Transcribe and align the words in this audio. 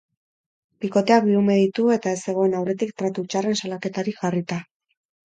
Bikoteak 0.85 1.27
bi 1.27 1.35
ume 1.41 1.57
ditu 1.59 1.85
eta 1.95 2.13
ez 2.17 2.21
zegoen 2.31 2.55
aurretik 2.61 2.95
tratu 3.03 3.27
txarren 3.35 3.61
salaketarik 3.61 4.19
jarrita. 4.23 4.59